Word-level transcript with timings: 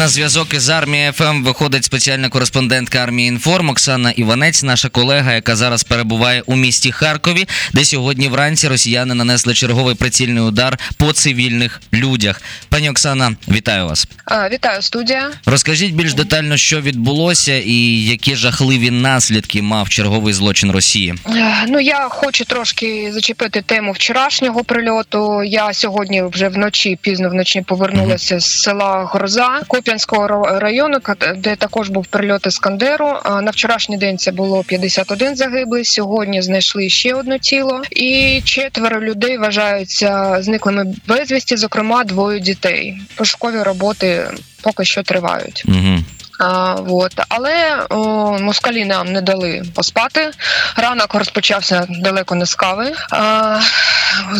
На 0.00 0.08
зв'язок 0.08 0.54
із 0.54 0.68
Армією 0.68 1.12
FM 1.12 1.42
виходить 1.44 1.84
спеціальна 1.84 2.28
кореспондентка 2.28 2.98
Армії 2.98 3.28
Inform 3.28 3.68
Оксана 3.68 4.10
Іванець, 4.10 4.62
наша 4.62 4.88
колега, 4.88 5.32
яка 5.32 5.56
зараз 5.56 5.82
перебуває 5.82 6.42
у 6.46 6.56
місті 6.56 6.92
Харкові, 6.92 7.48
де 7.72 7.84
сьогодні 7.84 8.28
вранці 8.28 8.68
росіяни 8.68 9.14
нанесли 9.14 9.54
черговий 9.54 9.94
прицільний 9.94 10.42
удар 10.42 10.78
по 10.96 11.12
цивільних 11.12 11.80
людях. 11.92 12.42
Пані 12.68 12.90
Оксана, 12.90 13.32
вітаю 13.48 13.86
вас. 13.86 14.06
А, 14.24 14.48
Вітаю, 14.48 14.82
студія. 14.82 15.30
Розкажіть 15.46 15.94
більш 15.94 16.14
детально, 16.14 16.56
що 16.56 16.80
відбулося, 16.80 17.54
і 17.54 18.04
які 18.04 18.36
жахливі 18.36 18.90
наслідки 18.90 19.62
мав 19.62 19.88
черговий 19.88 20.34
злочин 20.34 20.70
Росії. 20.70 21.14
Е, 21.28 21.54
Ну 21.68 21.80
я 21.80 22.08
хочу 22.10 22.44
трошки 22.44 23.10
зачепити 23.12 23.62
тему 23.62 23.92
вчорашнього 23.92 24.64
прильоту. 24.64 25.42
Я 25.44 25.72
сьогодні 25.72 26.22
вже 26.22 26.48
вночі, 26.48 26.98
пізно 27.00 27.30
вночі 27.30 27.62
повернулася 27.66 28.40
з 28.40 28.62
села 28.62 29.10
Гроза 29.14 29.60
Куп'янського 29.68 29.89
ра- 29.98 30.58
району, 30.58 30.98
де 31.36 31.56
також 31.56 31.88
був 31.88 32.06
прильот 32.06 32.46
Іскандеру. 32.46 33.16
На 33.42 33.50
вчорашній 33.50 33.96
день 33.96 34.18
це 34.18 34.32
було 34.32 34.64
51 34.64 35.36
загиблий. 35.36 35.84
Сьогодні 35.84 36.42
знайшли 36.42 36.88
ще 36.88 37.14
одне 37.14 37.38
тіло, 37.38 37.82
і 37.90 38.42
четверо 38.44 39.00
людей 39.00 39.38
вважаються 39.38 40.36
зниклими 40.40 40.94
безвісті, 41.06 41.56
зокрема 41.56 42.04
двоє 42.04 42.40
дітей. 42.40 42.98
Пошукові 43.14 43.62
роботи 43.62 44.30
поки 44.62 44.84
що 44.84 45.02
тривають. 45.02 45.64
Угу. 45.68 45.98
А, 46.40 46.74
от. 46.88 47.12
Але 47.28 47.86
о, 47.90 47.98
москалі 48.40 48.84
нам 48.84 49.12
не 49.12 49.20
дали 49.20 49.62
поспати. 49.74 50.30
Ранок 50.76 51.14
розпочався 51.14 51.86
далеко 51.88 52.34
не 52.34 52.46
з 52.46 52.54
кави. 52.54 52.92
А, 53.10 53.60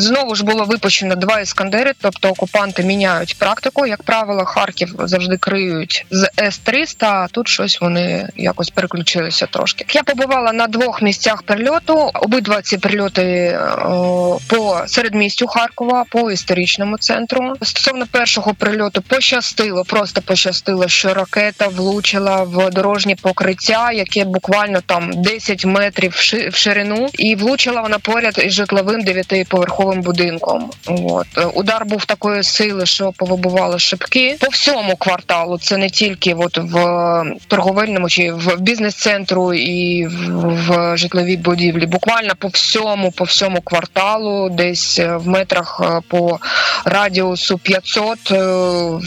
знову 0.00 0.34
ж 0.34 0.44
було 0.44 0.64
випущено 0.64 1.14
два 1.14 1.40
іскандери, 1.40 1.92
тобто 2.00 2.28
окупанти 2.28 2.82
міняють 2.82 3.38
практику. 3.38 3.86
Як 3.86 4.02
правило, 4.02 4.44
Харків 4.44 4.94
завжди 4.98 5.36
криють 5.36 6.06
з 6.10 6.30
С-300, 6.38 7.04
а 7.04 7.28
тут 7.28 7.48
щось 7.48 7.80
вони 7.80 8.28
якось 8.36 8.70
переключилися 8.70 9.46
трошки. 9.46 9.84
Я 9.92 10.02
побувала 10.02 10.52
на 10.52 10.66
двох 10.66 11.02
місцях 11.02 11.42
прильоту. 11.42 12.10
Обидва 12.14 12.62
ці 12.62 12.78
прильоти 12.78 13.58
о, 13.84 14.38
по 14.48 14.82
середмістю 14.86 15.46
Харкова, 15.46 16.04
по 16.10 16.30
історичному 16.30 16.98
центру. 16.98 17.54
Стосовно 17.62 18.06
першого 18.06 18.54
прильоту 18.54 19.02
пощастило, 19.02 19.84
просто 19.84 20.22
пощастило, 20.22 20.88
що 20.88 21.14
ракета 21.14 21.68
влучила 21.68 22.42
в 22.42 22.70
дорожнє 22.70 23.16
покриття, 23.22 23.92
яке 23.92 24.24
буквально 24.24 24.80
там 24.86 25.10
10 25.22 25.64
метрів 25.64 26.12
в 26.52 26.54
ширину, 26.54 27.08
і 27.12 27.34
влучила 27.34 27.80
вона 27.80 27.98
поряд 27.98 28.42
із 28.44 28.52
житловим 28.52 29.00
дев'ятиповерховим 29.00 29.89
будинком. 29.96 30.70
От 30.86 31.26
удар 31.54 31.86
був 31.86 32.04
такої 32.04 32.42
сили, 32.42 32.86
що 32.86 33.12
повибивало 33.12 33.78
шибки 33.78 34.36
по 34.40 34.48
всьому 34.48 34.96
кварталу. 34.96 35.58
Це 35.58 35.76
не 35.76 35.90
тільки 35.90 36.34
от 36.34 36.58
в 36.58 37.22
торговельному 37.48 38.08
чи 38.08 38.32
в 38.32 38.60
бізнес-центру 38.60 39.54
і 39.54 40.06
в, 40.06 40.30
в 40.66 40.96
житловій 40.96 41.36
будівлі. 41.36 41.86
Буквально 41.86 42.34
по 42.38 42.48
всьому, 42.48 43.12
по 43.12 43.24
всьому 43.24 43.60
кварталу, 43.60 44.50
десь 44.50 44.98
е, 44.98 45.16
в 45.16 45.28
метрах 45.28 45.80
е, 45.84 46.00
по 46.08 46.38
радіусу 46.84 47.58
500 47.58 48.30
е, 48.30 48.36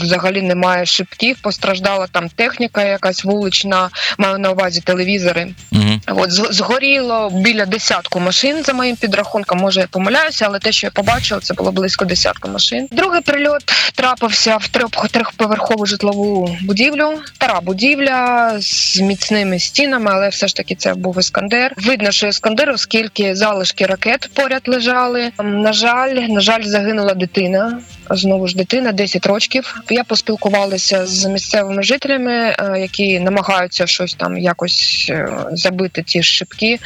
взагалі 0.02 0.42
немає 0.42 0.86
шибків. 0.86 1.36
Постраждала 1.42 2.06
там 2.06 2.28
техніка, 2.28 2.84
якась 2.84 3.24
вулична, 3.24 3.90
маю 4.18 4.38
на 4.38 4.50
увазі 4.50 4.80
телевізори. 4.80 5.54
Угу. 5.72 6.20
От 6.20 6.32
згоріло 6.32 7.30
біля 7.30 7.66
десятку 7.66 8.20
машин 8.20 8.62
за 8.62 8.72
моїм 8.72 8.96
підрахунком. 8.96 9.58
Може 9.58 9.80
я 9.80 9.86
помиляюся, 9.86 10.44
але 10.48 10.58
те, 10.58 10.72
що 10.74 10.86
я 10.86 10.90
побачила, 10.90 11.40
це 11.40 11.54
було 11.54 11.72
близько 11.72 12.04
десятка 12.04 12.48
машин. 12.48 12.88
Другий 12.92 13.20
прильот 13.20 13.62
трапився 13.94 14.56
в 14.56 14.68
трьох- 14.68 15.08
трьохповерхову 15.08 15.86
житлову 15.86 16.56
будівлю. 16.62 17.18
Стара 17.34 17.60
будівля 17.60 18.52
з 18.60 19.00
міцними 19.00 19.58
стінами, 19.58 20.10
але 20.14 20.28
все 20.28 20.48
ж 20.48 20.56
таки 20.56 20.74
це 20.74 20.94
був 20.94 21.18
іскандер. 21.18 21.72
Видно, 21.76 22.10
що 22.10 22.26
іскандер, 22.26 22.70
оскільки 22.70 23.34
залишки 23.34 23.86
ракет 23.86 24.30
поряд 24.34 24.62
лежали. 24.66 25.30
Ем, 25.38 25.60
На 25.60 25.72
жаль, 25.72 26.14
на 26.14 26.40
жаль, 26.40 26.62
загинула 26.62 27.14
дитина. 27.14 27.78
Знову 28.10 28.48
ж 28.48 28.56
дитина, 28.56 28.92
10 28.92 29.26
років. 29.26 29.82
Я 29.90 30.04
поспілкувалася 30.04 31.06
з 31.06 31.24
місцевими 31.24 31.82
жителями, 31.82 32.32
е, 32.32 32.80
які 32.80 33.20
намагаються 33.20 33.86
щось 33.86 34.14
там 34.14 34.38
якось 34.38 35.06
е, 35.10 35.28
забити 35.52 36.02
ті 36.02 36.22
шибки. 36.22 36.78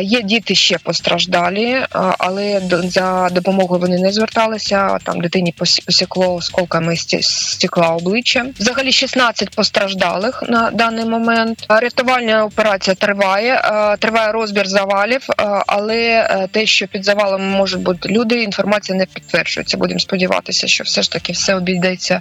Є 0.00 0.22
діти 0.22 0.54
ще 0.54 0.78
постраждалі, 0.78 1.78
але 2.18 2.62
за 2.84 3.28
допомогою 3.32 3.80
вони 3.80 3.98
не 3.98 4.12
зверталися. 4.12 4.98
Там 5.02 5.20
дитині 5.20 5.54
посікло 5.86 6.34
осколками 6.34 6.96
стекла 6.96 7.88
обличчя. 7.88 8.46
Взагалі 8.58 8.92
16 8.92 9.50
постраждалих 9.50 10.42
на 10.48 10.70
даний 10.70 11.04
момент. 11.04 11.66
Рятувальна 11.68 12.44
операція 12.44 12.94
триває. 12.94 13.62
Триває 13.98 14.32
розбір 14.32 14.68
завалів, 14.68 15.26
але 15.66 15.96
е, 15.96 16.48
те, 16.50 16.66
що 16.66 16.86
під 16.86 17.04
завалами 17.04 17.44
можуть 17.44 17.82
бути 17.82 18.08
люди, 18.08 18.42
інформація 18.42 18.98
не 18.98 19.06
підтверджується. 19.06 19.76
Будемо 19.76 20.00
сподіватися, 20.00 20.33
що 20.42 20.84
все 20.84 21.02
ж 21.02 21.10
таки 21.10 21.32
все 21.32 21.54
обійдеться 21.54 22.20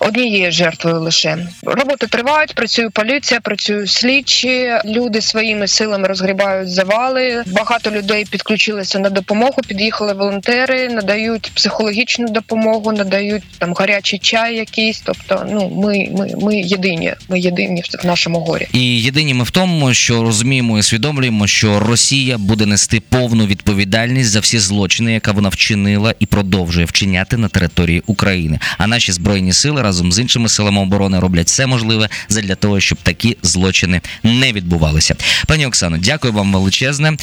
однією 0.00 0.52
жертвою 0.52 1.00
лише. 1.00 1.38
Роботи 1.62 2.06
тривають, 2.06 2.54
працює 2.54 2.90
поліція, 2.90 3.40
працюють 3.40 3.90
слідчі. 3.90 4.70
Люди 4.84 5.20
своїми 5.20 5.68
силами 5.68 6.08
розгрібають 6.08 6.70
завали. 6.70 7.42
Багато 7.46 7.90
людей 7.90 8.24
підключилися 8.30 8.98
на 8.98 9.10
допомогу. 9.10 9.54
Під'їхали 9.68 10.12
волонтери, 10.14 10.88
надають 10.88 11.52
психологічну 11.54 12.28
допомогу, 12.28 12.92
надають 12.92 13.42
там 13.58 13.74
гарячий 13.74 14.18
чай, 14.18 14.56
якийсь. 14.56 15.00
Тобто, 15.04 15.46
ну 15.52 15.68
ми, 15.76 16.08
ми, 16.12 16.30
ми 16.42 16.56
єдині. 16.60 17.14
Ми 17.28 17.40
єдині 17.40 17.80
в- 17.82 18.02
в 18.02 18.06
нашому 18.06 18.38
горі. 18.40 18.68
І 18.72 19.02
єдині 19.02 19.34
ми 19.34 19.44
в 19.44 19.50
тому, 19.50 19.94
що 19.94 20.22
розуміємо 20.22 20.76
і 20.76 20.80
усвідомлюємо, 20.80 21.46
що 21.46 21.80
Росія 21.80 22.38
буде 22.38 22.66
нести 22.66 23.00
повну 23.00 23.46
відповідальність 23.46 24.30
за 24.30 24.40
всі 24.40 24.58
злочини, 24.58 25.12
яка 25.12 25.32
вона 25.32 25.48
вчинила 25.48 26.14
і 26.18 26.26
продовжує 26.26 26.86
вчиняти 26.86 27.35
на 27.38 27.48
території 27.48 28.02
України. 28.06 28.58
А 28.78 28.86
наші 28.86 29.12
збройні 29.12 29.52
сили 29.52 29.82
разом 29.82 30.12
з 30.12 30.18
іншими 30.18 30.48
силами 30.48 30.80
оборони 30.80 31.20
роблять 31.20 31.46
все 31.46 31.66
можливе 31.66 32.08
задля 32.28 32.54
того, 32.54 32.80
щоб 32.80 32.98
такі 33.02 33.36
злочини 33.42 34.00
не 34.22 34.52
відбувалися. 34.52 35.16
Пані 35.46 35.66
Оксано, 35.66 35.98
дякую 35.98 36.32
вам 36.32 36.52
величезне. 36.52 37.16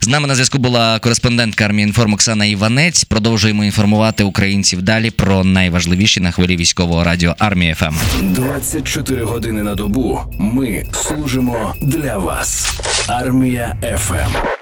З 0.00 0.08
нами 0.08 0.28
на 0.28 0.34
зв'язку 0.34 0.58
була 0.58 0.98
кореспондентка 0.98 1.64
армії 1.64 1.86
інформ 1.86 2.12
Оксана 2.12 2.44
Іванець. 2.44 3.04
Продовжуємо 3.04 3.64
інформувати 3.64 4.24
українців 4.24 4.82
далі 4.82 5.10
про 5.10 5.44
найважливіші 5.44 6.20
на 6.20 6.30
хвилі 6.30 6.56
військового 6.56 7.04
радіо 7.04 7.34
армії 7.38 7.74
ФМ. 7.74 7.94
24 8.22 9.24
години 9.24 9.62
на 9.62 9.74
добу 9.74 10.20
ми 10.38 10.84
служимо 10.92 11.74
для 11.82 12.18
вас. 12.18 12.78
Армія 13.08 13.76
ФМ. 13.98 14.55